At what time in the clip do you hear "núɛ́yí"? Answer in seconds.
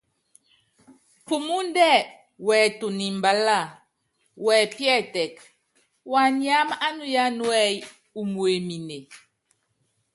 7.37-7.77